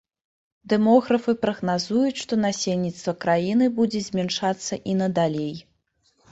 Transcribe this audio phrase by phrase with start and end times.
[0.71, 5.55] Дэмографы прагназуюць, што насельніцтва краіны будзе змяншацца і надалей.